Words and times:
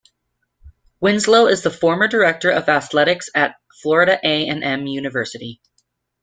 Winslow 0.99 1.45
is 1.45 1.61
the 1.61 1.69
former 1.69 2.07
director 2.07 2.49
of 2.49 2.67
athletics 2.67 3.29
at 3.35 3.57
Florida 3.83 4.19
A 4.23 4.47
and 4.47 4.63
M 4.63 4.87
University. 4.87 5.61